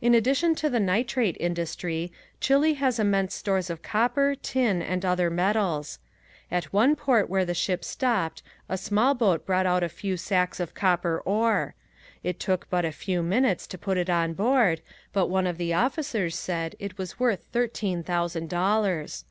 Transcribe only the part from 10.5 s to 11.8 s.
of copper ore.